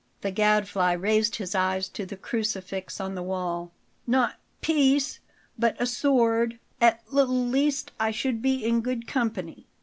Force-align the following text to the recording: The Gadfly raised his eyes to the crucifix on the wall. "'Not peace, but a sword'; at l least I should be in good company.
The 0.21 0.31
Gadfly 0.31 0.93
raised 0.93 1.35
his 1.35 1.53
eyes 1.53 1.87
to 1.89 2.07
the 2.07 2.17
crucifix 2.17 2.99
on 2.99 3.13
the 3.13 3.21
wall. 3.21 3.71
"'Not 4.07 4.39
peace, 4.59 5.19
but 5.59 5.79
a 5.79 5.85
sword'; 5.85 6.57
at 6.81 7.03
l 7.13 7.27
least 7.27 7.91
I 7.99 8.09
should 8.09 8.41
be 8.41 8.65
in 8.65 8.81
good 8.81 9.05
company. 9.05 9.67